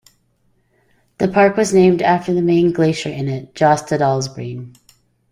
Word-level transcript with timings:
The 1.19 1.27
park 1.27 1.55
was 1.57 1.75
named 1.75 2.01
after 2.01 2.33
the 2.33 2.41
main 2.41 2.71
glacier 2.71 3.09
in 3.11 3.27
it, 3.27 3.53
Jostedalsbreen. 3.53 4.75